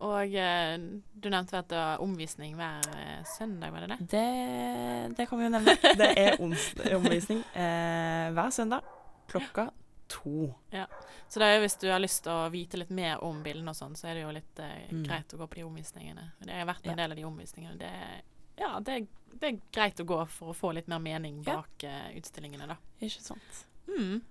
[0.05, 2.83] Og du nevnte at det var omvisning hver
[3.31, 4.07] søndag, var det det?
[4.11, 5.75] Det, det kan vi jo nevne.
[6.01, 8.83] Det er onsdag omvisning eh, hver søndag
[9.31, 9.69] klokka
[10.07, 10.53] to.
[10.71, 10.85] Ja.
[11.27, 13.69] Så det er jo hvis du har lyst til å vite litt mer om bildene
[13.73, 15.03] og sånn, så er det jo litt eh, Mm.
[15.07, 16.31] greit å gå på de omvisningene.
[16.45, 16.95] Det har vært en Ja.
[16.95, 17.77] del av de omvisningene.
[17.77, 18.21] Det er,
[18.57, 19.07] ja, det er,
[19.39, 22.77] det er greit å gå for å få litt mer mening bak eh, utstillingene, da.
[23.01, 23.65] Ikke sant.
[23.87, 24.21] Mm.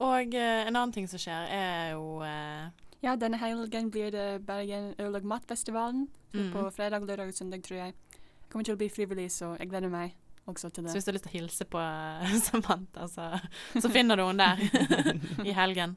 [0.00, 2.70] Og uh, en annen ting som skjer, er jo uh,
[3.02, 6.08] Ja, denne helgen blir det Bergen øl- og matfestivalen.
[6.32, 6.52] Mm.
[6.52, 7.94] På fredag, lørdag og søndag, tror jeg.
[8.12, 10.14] Jeg kommer til å bli frivillig, så jeg gleder meg
[10.50, 10.92] også til det.
[10.92, 13.32] Så hvis du har lyst til å hilse på eh, Samantha, så,
[13.80, 15.96] så finner du henne der i helgen.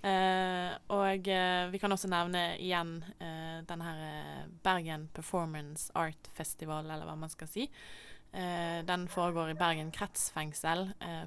[0.00, 6.88] Uh, og uh, vi kan også nevne igjen uh, denne her Bergen Performance Art Festival,
[6.88, 7.68] eller hva man skal si.
[8.30, 10.84] Den foregår i Bergen kretsfengsel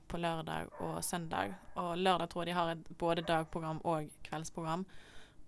[0.08, 1.52] på lørdag og søndag.
[1.76, 4.86] Og lørdag tror jeg de har et både dagprogram og kveldsprogram.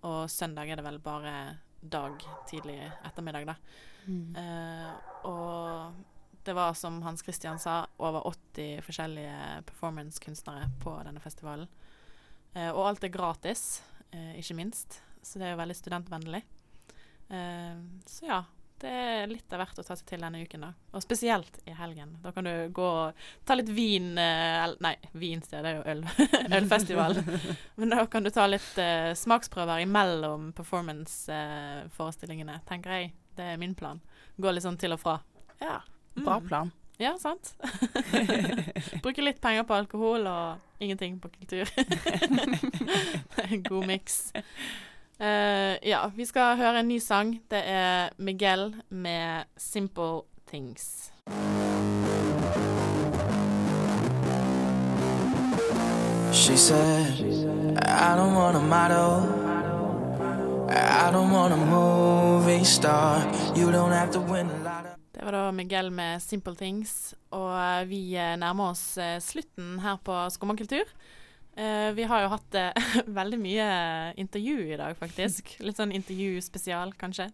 [0.04, 1.32] Og søndag er det vel bare
[1.80, 2.76] dag tidlig
[3.08, 3.56] ettermiddag, da.
[4.04, 4.36] Mm.
[5.32, 6.04] Og
[6.46, 11.68] det var, som Hans Christian sa, over 80 forskjellige performancekunstnere på denne festivalen.
[12.54, 15.00] Eh, og alt er gratis, eh, ikke minst.
[15.22, 16.42] Så det er jo veldig studentvennlig.
[17.28, 17.74] Eh,
[18.06, 18.44] så ja,
[18.80, 20.70] det er litt av hvert å ta seg til denne uken, da.
[20.92, 22.10] Og spesielt i helgen.
[22.22, 23.12] Da kan du gå og
[23.48, 26.02] ta litt vin eh, Nei, vinsted, det er jo øl.
[26.60, 27.12] Ølfestival.
[27.80, 33.06] Men da kan du ta litt eh, smaksprøver imellom performance-forestillingene, tenker jeg.
[33.36, 33.98] Det er min plan.
[34.36, 35.16] Gå litt sånn til og fra.
[35.60, 35.80] Ja,
[36.24, 36.48] bra Mm.
[36.48, 36.72] plan.
[36.98, 37.54] Ja, sant?
[39.04, 41.68] Bruke litt penger på alkohol og ingenting på kultur.
[43.50, 44.32] En God miks.
[45.20, 47.34] Uh, ja, vi skal høre en ny sang.
[47.50, 51.12] Det er Miguel med 'Simple Things'.
[56.32, 59.10] She said, I don't want a model.
[60.70, 63.18] I don't want a movie star.
[63.56, 64.65] You don't have to win a lot of.
[65.16, 67.14] Det var da Miguel med 'Simple Things'.
[67.32, 70.84] Og eh, vi eh, nærmer oss eh, slutten her på Skummakultur.
[71.96, 72.56] Vi har jo hatt
[73.20, 73.66] veldig mye
[74.20, 75.54] intervju i dag, faktisk.
[75.64, 77.30] Litt sånn intervjuspesial, kanskje.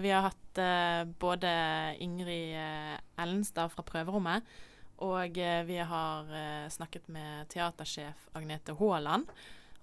[0.00, 0.60] Vi har hatt
[1.20, 1.50] både
[2.00, 2.56] Ingrid
[3.20, 4.40] Ellenstad fra Prøverommet,
[5.04, 5.36] og
[5.68, 6.32] vi har
[6.72, 9.28] snakket med teatersjef Agnete Haaland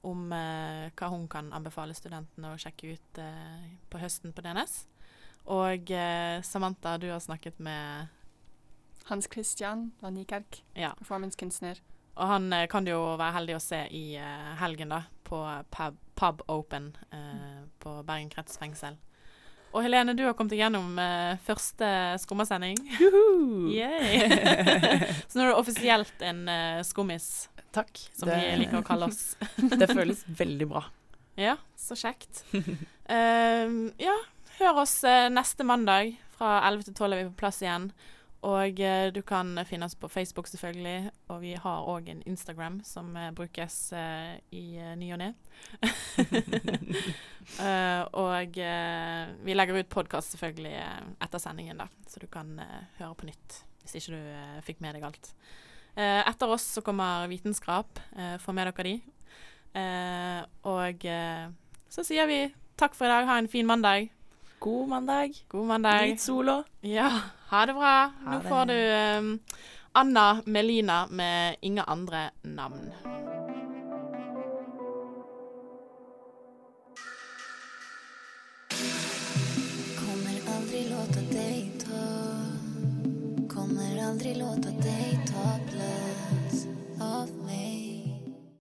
[0.01, 3.21] om hva hun kan anbefale studentene å sjekke ut
[3.93, 4.79] på høsten på DNS.
[5.51, 8.07] Og eh, Samantha, du har snakket med
[9.09, 10.93] Hans Christian van Niekerk, Ja.
[10.99, 11.81] performancekunstner.
[12.15, 15.41] Og han eh, kan du jo være heldig å se i eh, helgen, da, på
[15.73, 18.95] pub, pub Open eh, på Bergen kretsfengsel.
[19.73, 21.87] Og Helene, du har kommet igjennom eh, første
[22.21, 22.77] skummasending.
[25.27, 27.49] Så nå er du offisielt en eh, skummis.
[27.73, 27.97] Takk.
[28.13, 29.35] Som Det- vi liker å kalle oss.
[29.57, 30.83] Det føles veldig bra.
[31.35, 32.43] Ja, så kjekt.
[33.09, 34.13] Ehm, ja,
[34.59, 36.15] hør oss eh, neste mandag.
[36.37, 37.91] Fra 11 til 12 er vi på plass igjen.
[38.43, 41.11] Og eh, du kan finne oss på Facebook, selvfølgelig.
[41.31, 44.65] Og vi har òg en Instagram som eh, brukes eh, i
[44.99, 45.29] ny og ne.
[48.23, 48.55] Og
[49.43, 50.73] vi legger ut podkast selvfølgelig
[51.23, 51.87] etter sendingen, da.
[52.07, 52.55] Så du kan
[52.99, 54.21] høre på nytt hvis ikke du
[54.63, 55.25] fikk med deg alt.
[55.99, 57.99] Etter oss så kommer Vitenskap.
[58.15, 58.95] Eh, få med dere de.
[60.71, 61.07] Og
[61.91, 62.39] så sier vi
[62.79, 63.27] takk for i dag.
[63.27, 64.07] Ha en fin mandag.
[64.63, 65.33] God mandag.
[65.47, 66.07] God mandag.
[66.07, 66.63] Nyt sola.
[66.81, 67.11] Ja,
[67.49, 68.11] ha det bra.
[68.25, 68.49] Ha Nå det.
[68.49, 69.39] får du um,
[69.91, 72.91] Anna Melina med ingen andre navn.